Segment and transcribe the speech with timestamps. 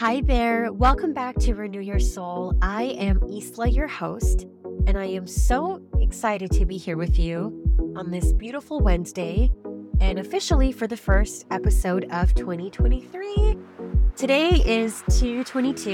[0.00, 0.72] Hi there.
[0.72, 2.54] Welcome back to Renew Your Soul.
[2.62, 4.46] I am Isla, your host,
[4.86, 9.52] and I am so excited to be here with you on this beautiful Wednesday
[10.00, 13.58] and officially for the first episode of 2023.
[14.16, 15.92] Today is 222,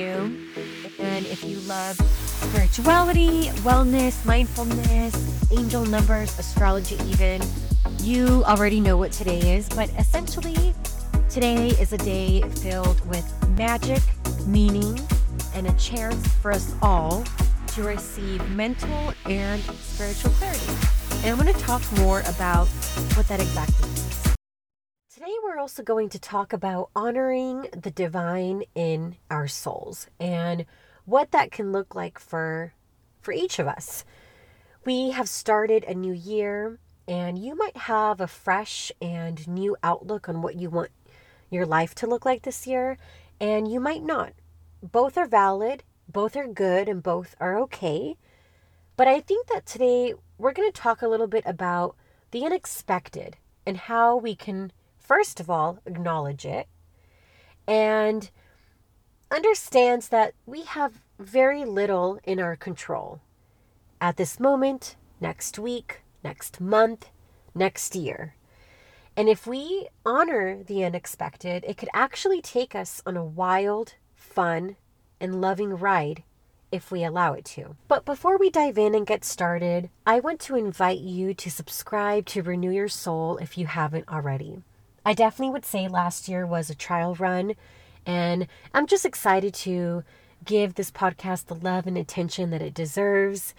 [1.00, 7.42] and if you love spirituality, wellness, mindfulness, angel numbers, astrology, even,
[8.02, 10.72] you already know what today is, but essentially,
[11.28, 14.02] today is a day filled with magic,
[14.46, 15.00] meaning,
[15.54, 17.24] and a chance for us all
[17.68, 20.60] to receive mental and spiritual clarity.
[21.22, 22.66] And I'm going to talk more about
[23.14, 24.36] what that exactly means.
[25.12, 30.66] Today, we're also going to talk about honoring the divine in our souls and
[31.06, 32.74] what that can look like for,
[33.22, 34.04] for each of us.
[34.84, 40.28] We have started a new year, and you might have a fresh and new outlook
[40.28, 40.90] on what you want
[41.48, 42.98] your life to look like this year
[43.40, 44.32] and you might not.
[44.82, 48.16] Both are valid, both are good, and both are okay.
[48.96, 51.96] But I think that today we're going to talk a little bit about
[52.30, 56.68] the unexpected and how we can, first of all, acknowledge it
[57.66, 58.30] and
[59.30, 63.20] understands that we have very little in our control
[64.00, 67.08] at this moment, next week, next month,
[67.54, 68.34] next year.
[69.16, 74.76] And if we honor the unexpected, it could actually take us on a wild, fun,
[75.18, 76.22] and loving ride
[76.70, 77.76] if we allow it to.
[77.88, 82.26] But before we dive in and get started, I want to invite you to subscribe
[82.26, 84.62] to Renew Your Soul if you haven't already.
[85.04, 87.54] I definitely would say last year was a trial run,
[88.04, 90.04] and I'm just excited to
[90.44, 93.54] give this podcast the love and attention that it deserves.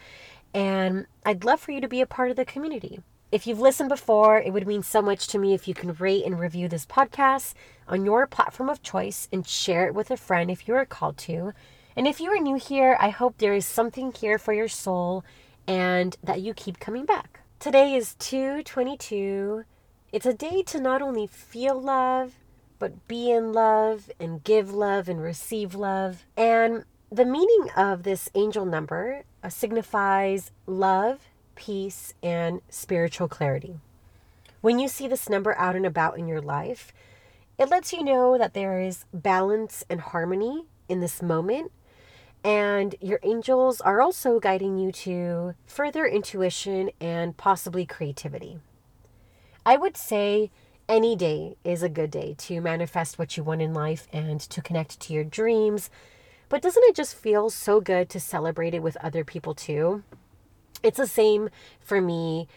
[0.53, 3.00] And I'd love for you to be a part of the community.
[3.30, 6.25] If you've listened before, it would mean so much to me if you can rate
[6.25, 10.50] and review this podcast on your platform of choice and share it with a friend
[10.50, 11.52] if you are called to.
[11.97, 15.25] And if you are new here, I hope there is something here for your soul
[15.67, 17.42] and that you keep coming back.
[17.59, 19.66] Today is 222.
[20.13, 22.35] It's a day to not only feel love,
[22.79, 26.25] but be in love and give love and receive love.
[26.38, 33.79] And the meaning of this angel number uh, signifies love peace, and spiritual clarity.
[34.62, 36.94] When you see this number out and about in your life,
[37.57, 41.72] it lets you know that there is balance and harmony in this moment.
[42.44, 48.59] And your angels are also guiding you to further intuition and possibly creativity.
[49.66, 50.51] I would say
[50.88, 54.62] any day is a good day to manifest what you want in life and to
[54.62, 55.90] connect to your dreams.
[56.47, 60.03] But doesn't it just feel so good to celebrate it with other people too?
[60.84, 61.50] It's the same
[61.80, 62.48] for me.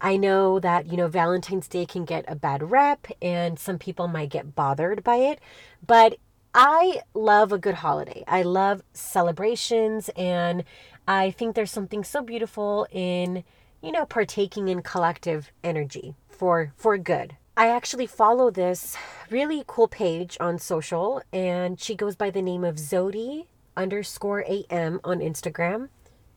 [0.00, 4.06] I know that, you know, Valentine's Day can get a bad rep and some people
[4.06, 5.40] might get bothered by it,
[5.84, 6.18] but
[6.54, 8.24] I love a good holiday.
[8.26, 10.64] I love celebrations and
[11.06, 13.44] I think there's something so beautiful in,
[13.82, 17.36] you know, partaking in collective energy for for good.
[17.56, 18.96] I actually follow this
[19.30, 23.46] really cool page on social and she goes by the name of Zodi
[23.76, 25.88] underscore AM on Instagram.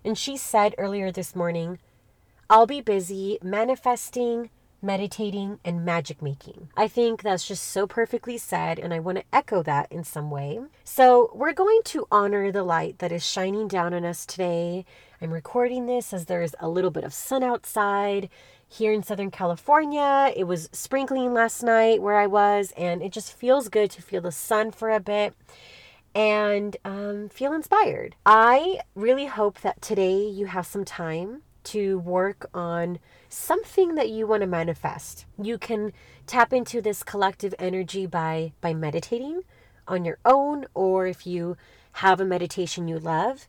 [0.03, 1.79] And she said earlier this morning,
[2.49, 4.49] I'll be busy manifesting,
[4.81, 6.69] meditating, and magic making.
[6.75, 10.31] I think that's just so perfectly said, and I want to echo that in some
[10.31, 10.59] way.
[10.83, 14.85] So, we're going to honor the light that is shining down on us today.
[15.21, 18.29] I'm recording this as there's a little bit of sun outside.
[18.67, 23.33] Here in Southern California, it was sprinkling last night where I was, and it just
[23.33, 25.35] feels good to feel the sun for a bit
[26.13, 28.15] and um, feel inspired.
[28.25, 32.99] I really hope that today you have some time to work on
[33.29, 35.25] something that you want to manifest.
[35.41, 35.93] You can
[36.27, 39.41] tap into this collective energy by by meditating
[39.87, 41.57] on your own or if you
[41.93, 43.47] have a meditation you love.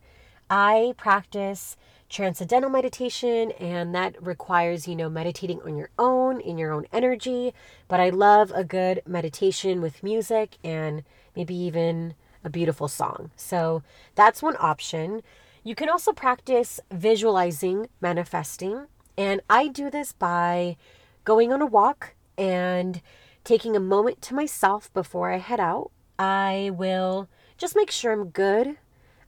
[0.50, 1.76] I practice
[2.08, 7.54] transcendental meditation and that requires, you know, meditating on your own in your own energy,
[7.88, 12.14] but I love a good meditation with music and maybe even
[12.44, 13.30] a beautiful song.
[13.36, 13.82] So
[14.14, 15.22] that's one option.
[15.64, 18.86] You can also practice visualizing, manifesting.
[19.16, 20.76] And I do this by
[21.24, 23.00] going on a walk and
[23.44, 25.90] taking a moment to myself before I head out.
[26.18, 27.28] I will
[27.58, 28.76] just make sure I'm good.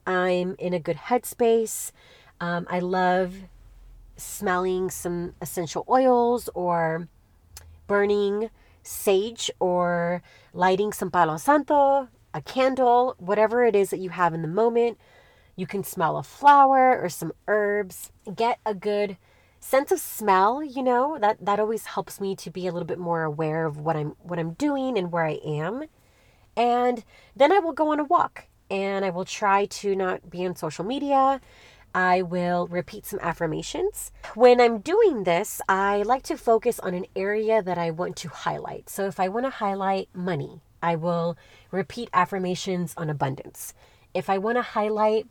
[0.06, 1.92] I'm in a good headspace.
[2.40, 3.34] Um, I love
[4.16, 7.08] smelling some essential oils or
[7.86, 8.50] burning
[8.82, 10.22] sage or
[10.52, 14.98] lighting some palo santo a candle, whatever it is that you have in the moment.
[15.56, 18.10] You can smell a flower or some herbs.
[18.34, 19.16] Get a good
[19.60, 22.98] sense of smell, you know, that that always helps me to be a little bit
[22.98, 25.84] more aware of what I'm what I'm doing and where I am.
[26.56, 27.04] And
[27.34, 30.56] then I will go on a walk and I will try to not be on
[30.56, 31.40] social media.
[31.94, 34.10] I will repeat some affirmations.
[34.34, 38.28] When I'm doing this, I like to focus on an area that I want to
[38.28, 38.90] highlight.
[38.90, 41.38] So if I want to highlight money, I will
[41.70, 43.72] repeat affirmations on abundance.
[44.12, 45.26] If I want to highlight,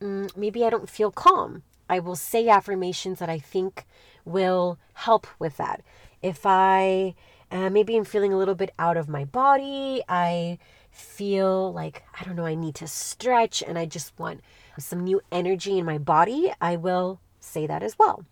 [0.00, 3.84] mm, maybe I don't feel calm, I will say affirmations that I think
[4.24, 5.82] will help with that.
[6.22, 7.14] If I
[7.50, 10.58] uh, maybe I'm feeling a little bit out of my body, I
[10.90, 14.40] feel like, I don't know, I need to stretch and I just want
[14.78, 18.24] some new energy in my body, I will say that as well.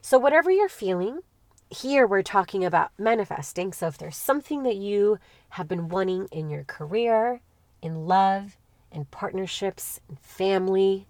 [0.00, 1.20] So, whatever you're feeling,
[1.70, 3.72] here we're talking about manifesting.
[3.72, 5.18] So, if there's something that you
[5.50, 7.40] have been wanting in your career,
[7.82, 8.56] in love,
[8.90, 11.06] in partnerships, in family,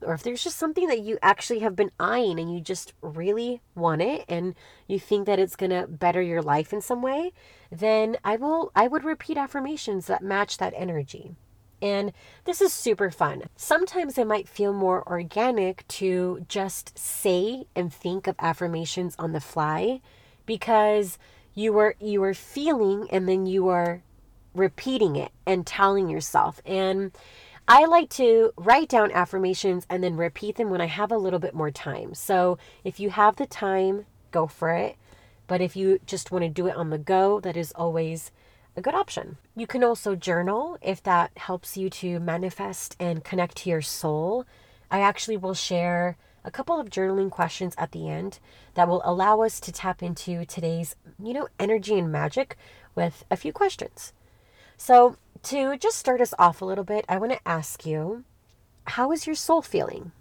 [0.00, 3.60] or if there's just something that you actually have been eyeing and you just really
[3.74, 4.54] want it and
[4.86, 7.32] you think that it's going to better your life in some way,
[7.70, 11.36] then I will I would repeat affirmations that match that energy.
[11.82, 12.12] And
[12.44, 13.42] this is super fun.
[13.56, 19.40] Sometimes it might feel more organic to just say and think of affirmations on the
[19.40, 20.00] fly
[20.46, 21.18] because
[21.54, 24.02] you were you were feeling and then you are
[24.54, 26.62] repeating it and telling yourself.
[26.64, 27.10] And
[27.66, 31.38] I like to write down affirmations and then repeat them when I have a little
[31.38, 32.14] bit more time.
[32.14, 34.96] So if you have the time, go for it.
[35.46, 38.30] But if you just want to do it on the go, that is always
[38.76, 39.36] a good option.
[39.54, 44.46] You can also journal if that helps you to manifest and connect to your soul.
[44.90, 48.38] I actually will share a couple of journaling questions at the end
[48.74, 52.56] that will allow us to tap into today's, you know, energy and magic
[52.94, 54.12] with a few questions.
[54.76, 58.24] So, to just start us off a little bit, I want to ask you
[58.86, 60.12] how is your soul feeling?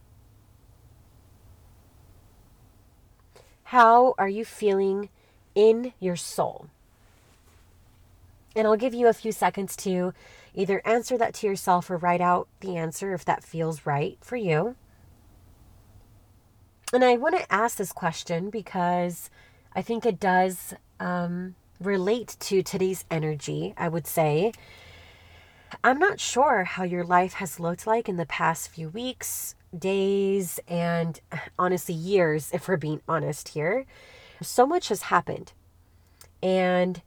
[3.66, 5.10] How are you feeling
[5.56, 6.68] in your soul?
[8.56, 10.14] And I'll give you a few seconds to
[10.54, 14.36] either answer that to yourself or write out the answer if that feels right for
[14.36, 14.76] you.
[16.94, 19.30] And I want to ask this question because
[19.74, 24.52] I think it does um, relate to today's energy, I would say.
[25.86, 30.60] I'm not sure how your life has looked like in the past few weeks, days,
[30.68, 31.20] and
[31.58, 33.86] honestly, years, if we're being honest here.
[34.42, 35.54] So much has happened.
[36.44, 37.02] And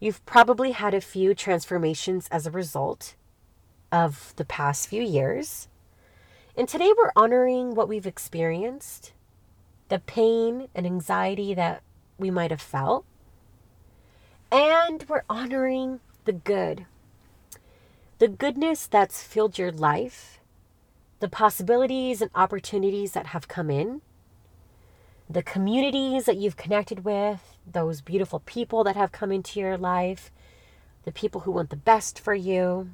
[0.00, 3.16] You've probably had a few transformations as a result
[3.90, 5.66] of the past few years.
[6.56, 9.12] And today we're honoring what we've experienced,
[9.88, 11.82] the pain and anxiety that
[12.16, 13.04] we might have felt.
[14.52, 16.86] And we're honoring the good,
[18.18, 20.38] the goodness that's filled your life,
[21.18, 24.00] the possibilities and opportunities that have come in,
[25.30, 30.30] the communities that you've connected with, those beautiful people that have come into your life,
[31.04, 32.88] the people who want the best for you.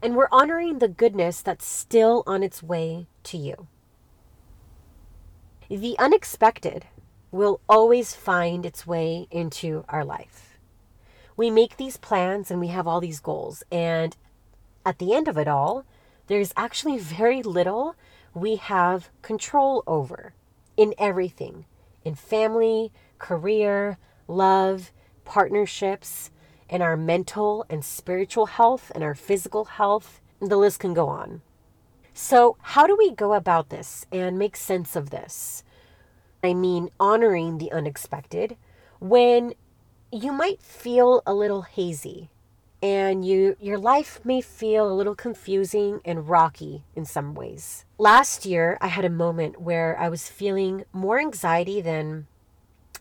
[0.00, 3.66] And we're honoring the goodness that's still on its way to you.
[5.68, 6.86] The unexpected
[7.32, 10.58] will always find its way into our life.
[11.36, 13.64] We make these plans and we have all these goals.
[13.70, 14.16] And
[14.86, 15.84] at the end of it all,
[16.28, 17.96] there's actually very little
[18.32, 20.32] we have control over
[20.78, 21.66] in everything
[22.04, 24.92] in family, career, love,
[25.26, 26.30] partnerships,
[26.70, 30.20] in our mental and spiritual health and our physical health.
[30.40, 31.42] The list can go on.
[32.14, 35.64] So, how do we go about this and make sense of this?
[36.42, 38.56] I mean, honoring the unexpected
[39.00, 39.54] when
[40.12, 42.30] you might feel a little hazy
[42.82, 47.84] and you your life may feel a little confusing and rocky in some ways.
[47.98, 52.26] Last year, I had a moment where I was feeling more anxiety than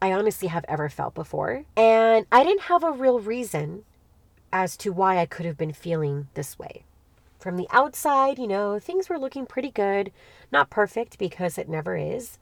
[0.02, 3.84] I honestly have ever felt before, and I didn't have a real reason
[4.52, 6.84] as to why I could have been feeling this way.
[7.40, 10.12] From the outside, you know, things were looking pretty good,
[10.52, 12.40] not perfect because it never is.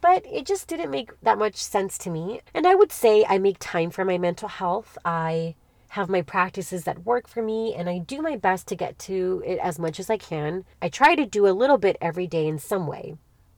[0.00, 2.40] But it just didn't make that much sense to me.
[2.54, 4.96] And I would say I make time for my mental health.
[5.04, 5.54] I
[5.88, 9.42] have my practices that work for me, and I do my best to get to
[9.46, 10.64] it as much as I can.
[10.82, 13.16] I try to do a little bit every day in some way.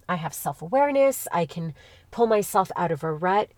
[0.09, 1.75] I have self awareness, I can
[2.11, 3.51] pull myself out of a rut.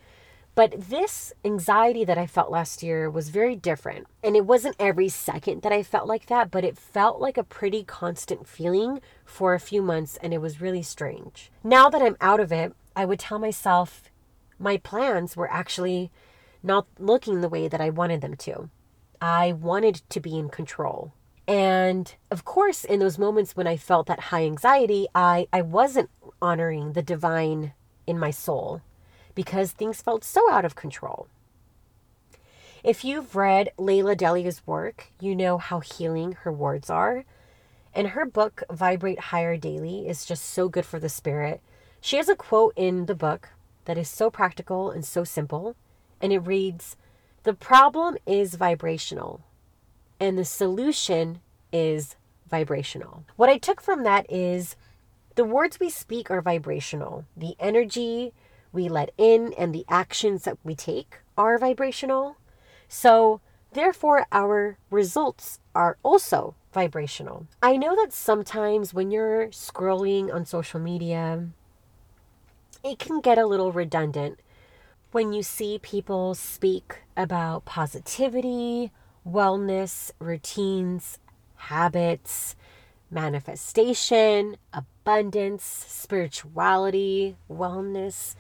[0.55, 4.07] But this anxiety that I felt last year was very different.
[4.23, 7.45] And it wasn't every second that I felt like that, but it felt like a
[7.45, 11.51] pretty constant feeling for a few months, and it was really strange.
[11.65, 14.11] Now that I'm out of it, I would tell myself
[14.59, 16.11] my plans were actually
[16.63, 18.69] not looking the way that I wanted them to.
[19.21, 21.13] I wanted to be in control.
[21.47, 26.11] And of course, in those moments when I felt that high anxiety, I, I wasn't
[26.41, 27.73] honoring the divine
[28.07, 28.81] in my soul
[29.35, 31.29] because things felt so out of control.
[32.85, 37.25] If you've read Lalah Delia's work, you know how healing her words are.
[37.95, 41.61] And her book, Vibrate Higher Daily, is just so good for the spirit.
[42.01, 43.51] She has a quote in the book
[43.85, 45.77] that is so practical and so simple.
[46.23, 46.97] And it reads
[47.43, 49.43] The problem is vibrational,
[50.19, 51.41] and the solution
[51.73, 52.17] is
[52.49, 53.25] vibrational.
[53.37, 54.77] What I took from that is
[55.35, 57.25] the words we speak are vibrational.
[57.37, 58.33] The energy
[58.73, 62.37] we let in and the actions that we take are vibrational.
[62.89, 63.41] So,
[63.73, 67.47] therefore, our results are also vibrational.
[67.63, 71.49] I know that sometimes when you're scrolling on social media,
[72.85, 74.41] it can get a little redundant
[75.13, 78.91] when you see people speak about positivity,
[79.27, 81.19] wellness, routines,
[81.57, 82.57] habits,
[83.11, 88.35] manifestation, abundance, spirituality, wellness.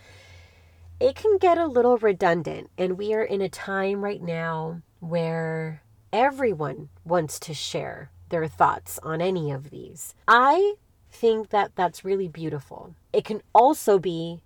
[0.99, 5.83] It can get a little redundant, and we are in a time right now where
[6.12, 10.14] everyone wants to share their thoughts on any of these.
[10.26, 10.75] I
[11.11, 12.95] think that that's really beautiful.
[13.12, 14.41] It can also be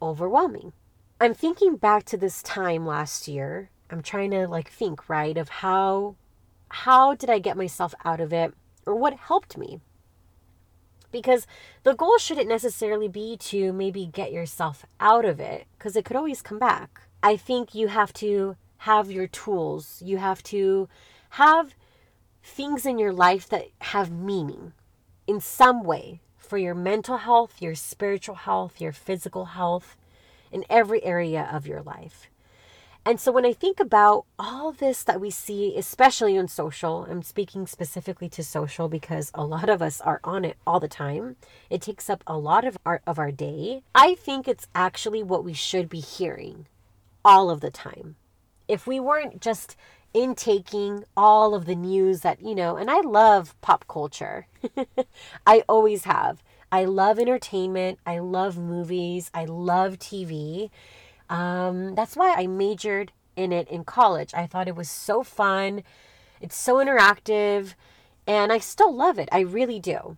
[0.00, 0.72] overwhelming.
[1.22, 3.70] I'm thinking back to this time last year.
[3.90, 6.16] I'm trying to like think, right, of how
[6.68, 8.52] how did I get myself out of it
[8.86, 9.78] or what helped me?
[11.12, 11.46] Because
[11.84, 16.16] the goal shouldn't necessarily be to maybe get yourself out of it because it could
[16.16, 17.02] always come back.
[17.22, 20.02] I think you have to have your tools.
[20.04, 20.88] You have to
[21.38, 21.76] have
[22.42, 24.72] things in your life that have meaning
[25.28, 29.96] in some way for your mental health, your spiritual health, your physical health,
[30.52, 32.28] in every area of your life.
[33.04, 37.22] And so when I think about all this that we see, especially on social, I'm
[37.22, 41.34] speaking specifically to social because a lot of us are on it all the time.
[41.68, 43.82] It takes up a lot of our of our day.
[43.92, 46.66] I think it's actually what we should be hearing
[47.24, 48.14] all of the time.
[48.68, 49.76] If we weren't just
[50.14, 54.46] intaking all of the news that, you know, and I love pop culture.
[55.46, 56.42] I always have.
[56.72, 57.98] I love entertainment.
[58.06, 59.30] I love movies.
[59.34, 60.70] I love TV.
[61.28, 64.32] Um, that's why I majored in it in college.
[64.34, 65.82] I thought it was so fun.
[66.40, 67.74] It's so interactive.
[68.26, 69.28] And I still love it.
[69.30, 70.16] I really do.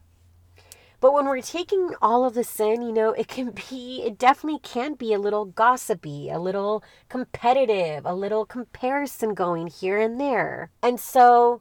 [1.00, 4.61] But when we're taking all of this in, you know, it can be, it definitely
[4.61, 10.70] can be a little gossipy, a little competitive, a little comparison going here and there.
[10.82, 11.61] And so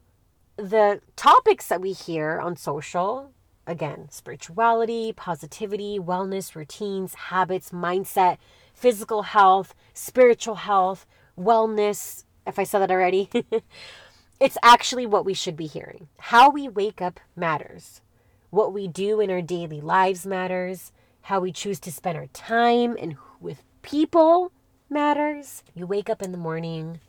[0.56, 3.33] the topics that we hear on social,
[3.66, 8.38] again, spirituality, positivity, wellness, routines, habits, mindset,
[8.72, 11.06] physical health, spiritual health,
[11.38, 13.30] wellness, if I said that already.
[14.40, 16.08] it's actually what we should be hearing.
[16.18, 18.00] How we wake up matters.
[18.50, 20.92] What we do in our daily lives matters.
[21.22, 24.52] How we choose to spend our time and with people
[24.90, 25.62] matters.
[25.74, 27.00] You wake up in the morning,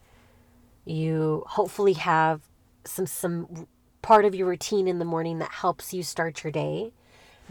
[0.85, 2.41] you hopefully have
[2.85, 3.67] some some
[4.05, 6.91] part of your routine in the morning that helps you start your day.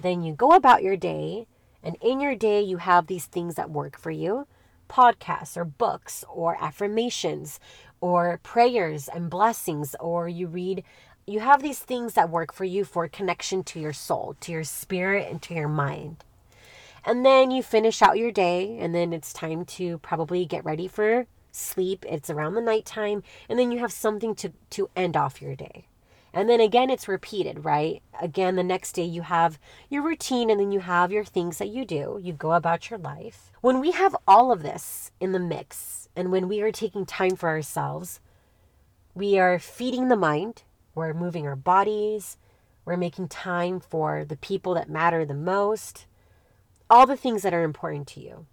[0.01, 1.49] Then you go about your day,
[1.83, 4.47] and in your day you have these things that work for you
[4.89, 7.59] podcasts or books or affirmations
[8.01, 10.85] or prayers and blessings or you read
[11.27, 14.63] you have these things that work for you for connection to your soul, to your
[14.63, 16.23] spirit, and to your mind.
[17.05, 20.87] And then you finish out your day, and then it's time to probably get ready
[20.87, 22.05] for sleep.
[22.09, 25.87] It's around the nighttime, and then you have something to, to end off your day.
[26.35, 28.03] And then again, it's repeated, right?
[28.21, 31.69] Again, the next day you have your routine, and then you have your things that
[31.69, 32.19] you do.
[32.21, 33.53] You go about your life.
[33.63, 37.37] When we have all of this in the mix, and when we are taking time
[37.37, 38.21] for ourselves,
[39.15, 40.65] we are feeding the mind,
[40.95, 42.37] we're moving our bodies.
[42.85, 46.07] We're making time for the people that matter the most.
[46.91, 48.47] All the things that are important to you.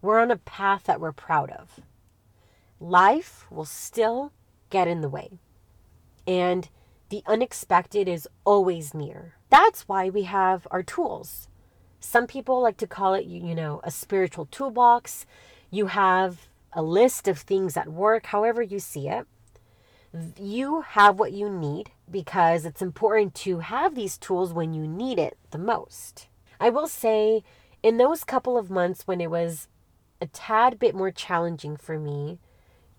[0.00, 1.80] We're on a path that we're proud of.
[2.80, 4.32] Life will still
[4.70, 5.38] get in the way.
[6.26, 6.68] And
[7.12, 9.34] the unexpected is always near.
[9.50, 11.46] That's why we have our tools.
[12.00, 15.26] Some people like to call it, you know, a spiritual toolbox.
[15.70, 19.26] You have a list of things that work, however you see it
[20.38, 25.18] you have what you need because it's important to have these tools when you need
[25.18, 26.28] it the most.
[26.60, 27.42] I will say,
[27.82, 29.68] in those couple of months when it was
[30.20, 32.38] a tad bit more challenging for me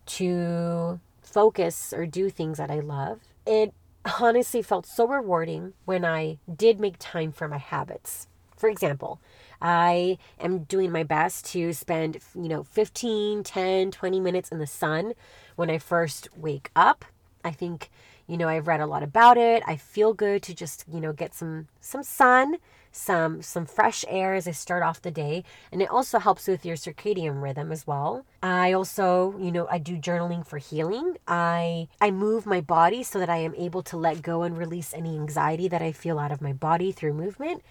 [0.06, 3.74] to focus or do things that I love, it
[4.20, 8.28] honestly felt so rewarding when I did make time for my habits.
[8.56, 9.20] For example,
[9.62, 14.68] I am doing my best to spend, you know, 15, 10, 20 minutes in the
[14.68, 15.14] sun
[15.56, 17.06] when I first wake up.
[17.44, 17.90] I think,
[18.28, 19.64] you know, I've read a lot about it.
[19.66, 22.56] I feel good to just, you know, get some some sun
[22.94, 26.64] some some fresh air as I start off the day and it also helps with
[26.64, 28.26] your circadian rhythm as well.
[28.42, 31.18] I also, you know, I do journaling for healing.
[31.28, 34.94] I I move my body so that I am able to let go and release
[34.94, 37.64] any anxiety that I feel out of my body through movement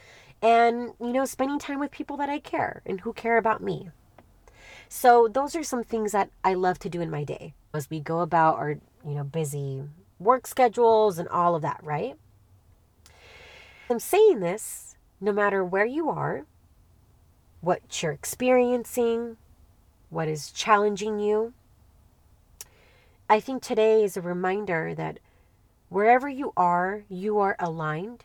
[0.43, 3.91] and you know, spending time with people that I care and who care about me.
[4.89, 8.01] So those are some things that I love to do in my day as we
[8.01, 9.85] go about our, you know, busy
[10.19, 12.17] work schedules and all of that, right?
[13.89, 14.92] I'm saying this
[15.23, 16.45] no matter where you are,
[17.61, 19.37] what you're experiencing,
[20.11, 21.55] what is challenging you.
[23.31, 25.21] I think today is a reminder that
[25.89, 28.25] wherever you are, you are aligned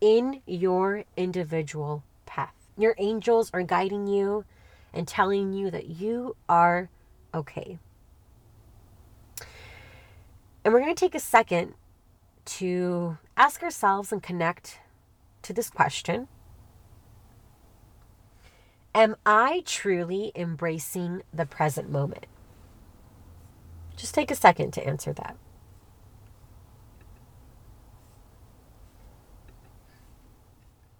[0.00, 2.52] in your individual path.
[2.76, 4.44] Your angels are guiding you
[4.92, 6.90] and telling you that you are
[7.32, 7.78] okay.
[10.64, 11.74] And we're going to take a second
[12.44, 14.80] to ask ourselves and connect
[15.42, 16.28] to this question
[18.94, 22.26] Am I truly embracing the present moment?
[23.96, 25.36] Just take a second to answer that.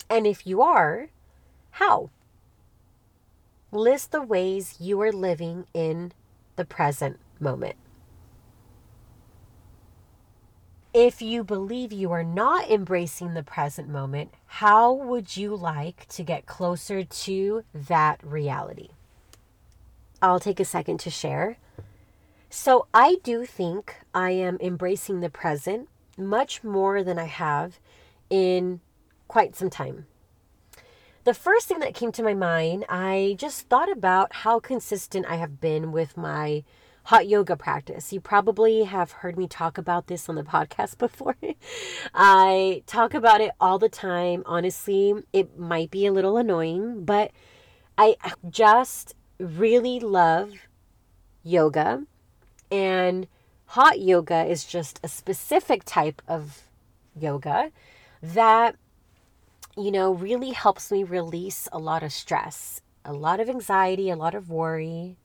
[0.09, 1.09] And if you are,
[1.73, 2.11] how?
[3.71, 6.13] List the ways you are living in
[6.57, 7.77] the present moment.
[10.95, 16.23] If you believe you are not embracing the present moment, how would you like to
[16.23, 18.91] get closer to that reality?
[20.21, 21.57] I'll take a second to share.
[22.51, 27.79] So, I do think I am embracing the present much more than I have
[28.29, 28.81] in
[29.29, 30.05] quite some time.
[31.25, 35.37] The first thing that came to my mind, I just thought about how consistent I
[35.37, 36.65] have been with my
[37.05, 38.13] hot yoga practice.
[38.13, 41.37] You probably have heard me talk about this on the podcast before.
[42.15, 44.43] I talk about it all the time.
[44.47, 47.33] Honestly, it might be a little annoying, but
[47.99, 48.17] I
[48.49, 50.53] just really love
[51.43, 52.05] yoga.
[52.71, 53.27] And
[53.67, 56.63] hot yoga is just a specific type of
[57.15, 57.71] yoga
[58.23, 58.77] that,
[59.77, 64.17] you know, really helps me release a lot of stress, a lot of anxiety, a
[64.17, 65.17] lot of worry,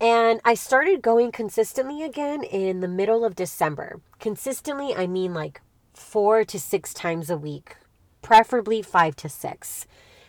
[0.00, 4.00] and I started going consistently again in the middle of December.
[4.18, 5.60] Consistently, I mean like
[5.94, 7.76] four to six times a week,
[8.22, 9.86] preferably five to six.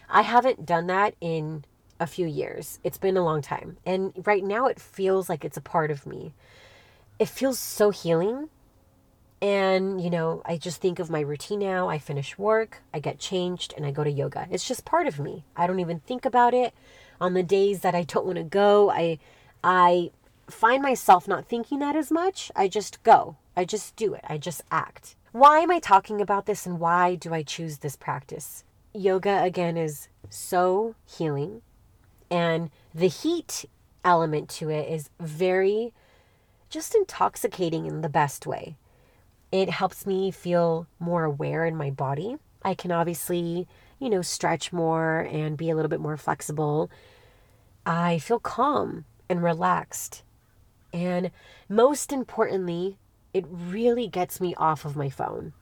[0.09, 1.65] I haven't done that in
[1.99, 2.79] a few years.
[2.83, 3.77] It's been a long time.
[3.85, 6.33] And right now, it feels like it's a part of me.
[7.19, 8.49] It feels so healing.
[9.41, 11.89] And, you know, I just think of my routine now.
[11.89, 14.47] I finish work, I get changed, and I go to yoga.
[14.49, 15.43] It's just part of me.
[15.55, 16.73] I don't even think about it.
[17.19, 19.19] On the days that I don't want to go, I
[19.69, 20.11] I
[20.49, 22.49] find myself not thinking that as much.
[22.55, 25.17] I just go, I just do it, I just act.
[25.33, 28.63] Why am I talking about this and why do I choose this practice?
[28.93, 31.63] Yoga, again, is so healing,
[32.31, 33.65] and the heat
[34.05, 35.91] element to it is very
[36.69, 38.77] just intoxicating in the best way.
[39.51, 42.37] It helps me feel more aware in my body.
[42.63, 43.67] I can obviously,
[43.99, 46.89] you know, stretch more and be a little bit more flexible.
[47.85, 50.23] I feel calm and relaxed.
[50.93, 51.31] And
[51.69, 52.97] most importantly,
[53.33, 55.53] it really gets me off of my phone.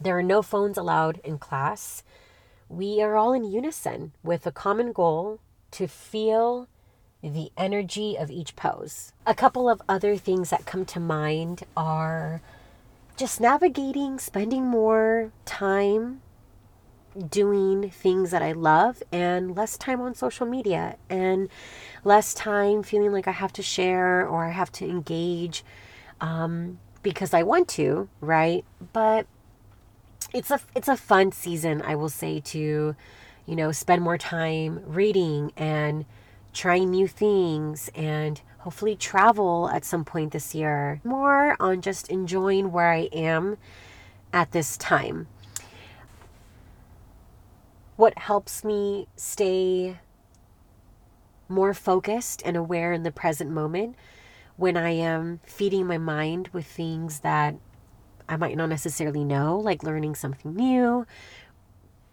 [0.00, 2.02] There are no phones allowed in class.
[2.68, 5.40] We are all in unison with a common goal
[5.72, 6.68] to feel
[7.22, 9.12] the energy of each pose.
[9.26, 12.40] A couple of other things that come to mind are
[13.16, 16.22] just navigating, spending more time
[17.28, 21.48] doing things that I love and less time on social media and
[22.04, 25.64] less time feeling like I have to share or I have to engage
[26.20, 28.64] um, because I want to, right?
[28.92, 29.26] But
[30.32, 32.94] it's a it's a fun season, I will say, to
[33.46, 36.04] you know spend more time reading and
[36.52, 41.00] trying new things and hopefully travel at some point this year.
[41.04, 43.56] More on just enjoying where I am
[44.32, 45.26] at this time
[48.00, 49.98] what helps me stay
[51.50, 53.94] more focused and aware in the present moment
[54.56, 57.56] when I am feeding my mind with things that
[58.26, 61.06] I might not necessarily know, like learning something new,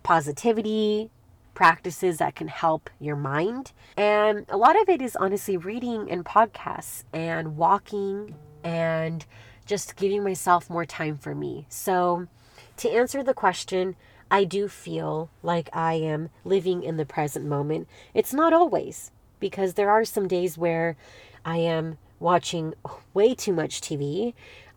[0.04, 1.10] positivity,
[1.54, 3.72] practices that can help your mind.
[3.96, 9.26] And a lot of it is honestly reading and podcasts and walking and
[9.66, 11.66] just giving myself more time for me.
[11.70, 12.28] So,
[12.76, 13.96] to answer the question,
[14.30, 17.88] I do feel like I am living in the present moment.
[18.14, 20.98] It's not always, because there are some days where
[21.46, 22.74] I am watching
[23.14, 24.34] way too much TV.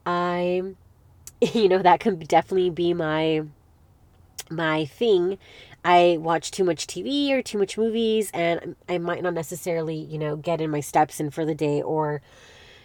[0.06, 0.76] I'm,
[1.40, 3.42] you know, that can definitely be my
[4.50, 5.38] my thing.
[5.84, 10.18] I watch too much TV or too much movies, and I might not necessarily, you
[10.18, 12.20] know, get in my steps in for the day or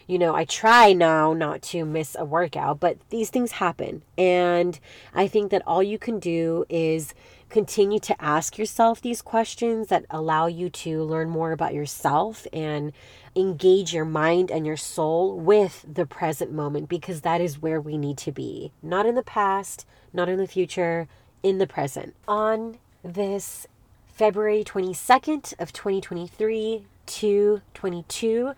[0.07, 4.03] you know, I try now not to miss a workout, but these things happen.
[4.17, 4.79] And
[5.13, 7.13] I think that all you can do is
[7.49, 12.91] continue to ask yourself these questions that allow you to learn more about yourself and
[13.35, 17.97] engage your mind and your soul with the present moment because that is where we
[17.97, 18.71] need to be.
[18.81, 21.07] Not in the past, not in the future,
[21.43, 22.15] in the present.
[22.27, 23.67] On this
[24.07, 28.53] February 22nd of 2023 to 22,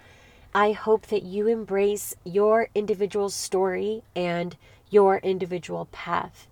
[0.58, 4.58] I hope that you embrace your individual story and
[4.90, 6.48] your individual path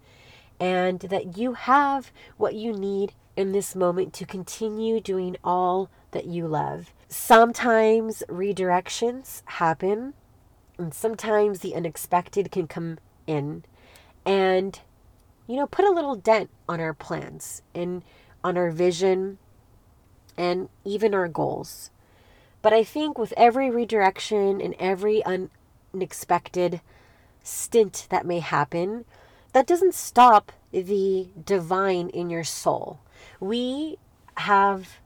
[0.59, 6.27] and that you have what you need in this moment to continue doing all that
[6.27, 6.93] you love.
[7.09, 10.13] Sometimes redirections happen,
[10.77, 13.63] and sometimes the unexpected can come in
[14.23, 14.81] and,
[15.47, 18.03] you know, put a little dent on our plans and
[18.43, 19.39] on our vision
[20.37, 21.89] and even our goals.
[22.65, 25.21] But I think with every redirection and every
[25.93, 26.81] unexpected
[27.43, 29.05] stint that may happen,
[29.53, 33.01] that doesn't stop the divine in your soul.
[33.39, 33.99] We
[34.37, 34.97] have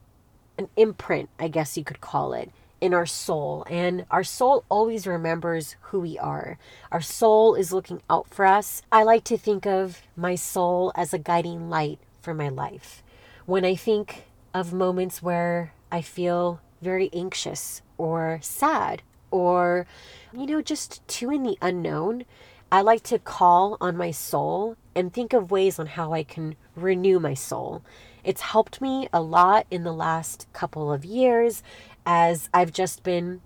[0.57, 3.65] an imprint, I guess you could call it, in our soul.
[3.69, 6.57] And our soul always remembers who we are.
[6.93, 8.83] Our soul is looking out for us.
[8.89, 13.03] I like to think of my soul as a guiding light for my life.
[13.45, 19.85] When I think of moments where I feel very anxious or sad or,
[20.33, 22.25] you know, just too in the unknown,
[22.71, 26.55] I like to call on my soul and think of ways on how I can
[26.75, 27.83] renew my soul.
[28.23, 31.63] It's helped me a lot in the last couple of years
[32.05, 33.41] as I've just been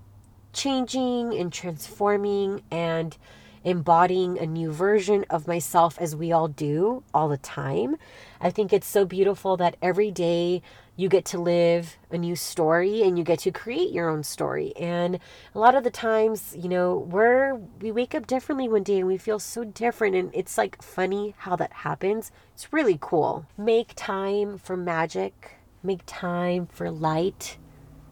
[0.51, 3.17] changing and transforming and
[3.63, 7.95] embodying a new version of myself as we all do all the time.
[8.41, 10.61] I think it's so beautiful that every day
[10.95, 14.73] you get to live a new story and you get to create your own story.
[14.77, 15.19] And
[15.55, 19.07] a lot of the times, you know, we're we wake up differently one day and
[19.07, 22.31] we feel so different and it's like funny how that happens.
[22.53, 23.45] It's really cool.
[23.57, 27.57] Make time for magic, make time for light,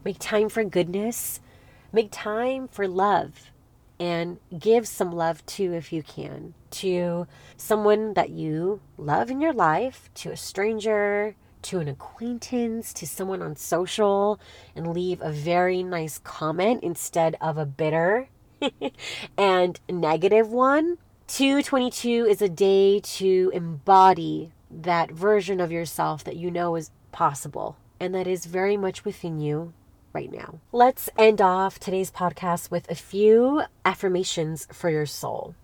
[0.04, 1.39] make time for goodness,
[1.94, 3.52] make time for love
[4.00, 9.54] and give some love too if you can to someone that you love in your
[9.54, 14.39] life, to a stranger, to an acquaintance, to someone on social,
[14.76, 18.30] and leave a very nice comment instead of a bitter
[19.38, 20.97] and negative one.
[21.28, 27.78] 222 is a day to embody that version of yourself that you know is possible
[28.00, 29.74] and that is very much within you
[30.13, 30.60] right now.
[30.71, 35.56] Let's end off today's podcast with a few affirmations for your soul.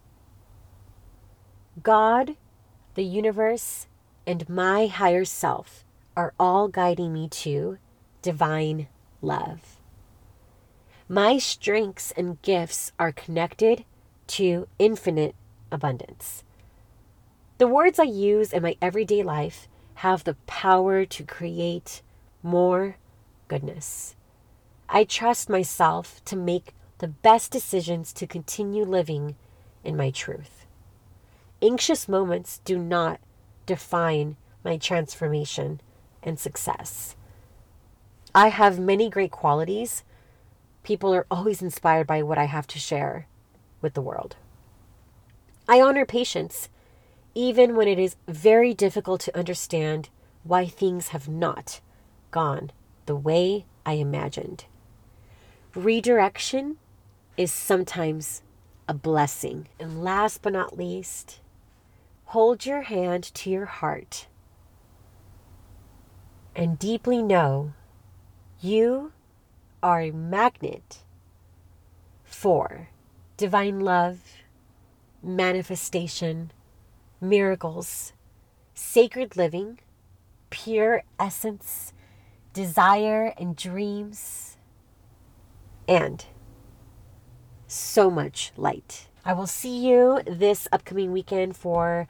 [1.81, 2.35] God,
[2.95, 3.87] the universe,
[4.25, 5.83] and my higher self
[6.17, 7.77] are all guiding me to
[8.23, 8.87] divine
[9.21, 9.77] love.
[11.07, 13.85] My strengths and gifts are connected
[14.27, 15.35] to infinite
[15.71, 16.43] abundance.
[17.59, 22.01] The words I use in my everyday life have the power to create
[22.41, 22.97] more
[23.47, 24.15] goodness.
[24.89, 29.35] I trust myself to make the best decisions to continue living
[29.83, 30.65] in my truth.
[31.61, 33.19] Anxious moments do not
[33.67, 35.79] define my transformation
[36.27, 37.15] and success.
[38.35, 40.03] I have many great qualities.
[40.83, 43.25] People are always inspired by what I have to share
[43.81, 44.35] with the world.
[45.67, 46.69] I honor patience,
[47.33, 50.09] even when it is very difficult to understand
[50.43, 51.81] why things have not
[52.31, 52.71] gone
[53.05, 54.65] the way I imagined.
[55.73, 56.77] Redirection
[57.37, 58.41] is sometimes
[58.87, 59.67] a blessing.
[59.79, 61.39] And last but not least,
[62.25, 64.27] hold your hand to your heart
[66.57, 67.71] and deeply know
[68.59, 69.11] you
[69.83, 71.03] are a magnet
[72.23, 72.89] for
[73.37, 74.17] divine love,
[75.21, 76.51] manifestation,
[77.21, 78.11] miracles,
[78.73, 79.79] sacred living,
[80.49, 81.93] pure essence,
[82.53, 84.57] desire and dreams,
[85.87, 86.25] and
[87.67, 89.09] so much light.
[89.23, 92.07] I will see you this upcoming weekend for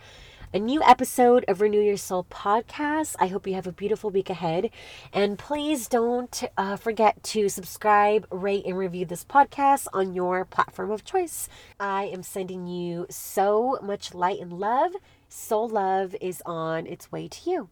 [0.54, 3.16] a new episode of Renew Your Soul podcast.
[3.20, 4.70] I hope you have a beautiful week ahead.
[5.12, 10.92] And please don't uh, forget to subscribe, rate, and review this podcast on your platform
[10.92, 11.50] of choice.
[11.80, 14.94] I am sending you so much light and love.
[15.28, 17.70] Soul love is on its way to you.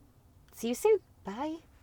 [0.53, 0.97] See you soon.
[1.23, 1.65] Bye.